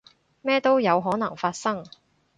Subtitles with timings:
[0.41, 1.85] 咩都有可能發生